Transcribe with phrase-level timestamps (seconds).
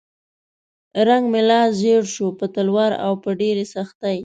[1.07, 4.17] رنګ مې لا ژیړ شو په تلوار او په ډېرې سختۍ.